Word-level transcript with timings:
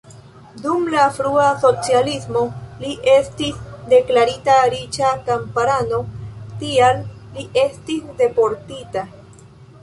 Dum 0.61 0.85
la 0.91 1.01
frua 1.17 1.43
socialismo 1.63 2.41
li 2.85 2.93
estis 3.17 3.59
deklarita 3.91 4.55
riĉa 4.75 5.11
kamparano, 5.29 6.01
tial 6.65 7.05
li 7.37 7.47
estis 7.67 8.11
deportita. 8.25 9.07